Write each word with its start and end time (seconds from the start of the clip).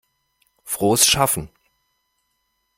Frohes 0.63 1.05
Schaffen! 1.05 1.51